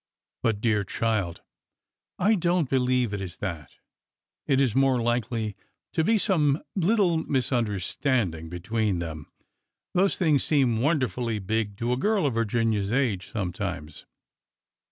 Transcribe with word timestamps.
But, 0.41 0.61
dear 0.61 0.83
child! 0.83 1.41
""I 2.27 2.33
don't 2.33 2.67
believe 2.71 3.13
it 3.13 3.21
is 3.21 3.37
that. 3.37 3.75
It 4.47 4.59
is 4.59 4.73
more 4.73 4.99
likely 4.99 5.55
to 5.93 6.03
be 6.03 6.17
some 6.17 6.63
little 6.75 7.17
misunderstanding 7.23 8.49
between 8.49 8.97
them. 8.97 9.31
Those 9.93 10.17
things 10.17 10.43
seem 10.43 10.81
wonderfully 10.81 11.37
big 11.37 11.77
to 11.77 11.93
a 11.93 11.97
girl 11.97 12.25
of 12.25 12.33
Virginia's 12.33 12.91
age, 12.91 13.31
some 13.31 13.53
times." 13.53 14.07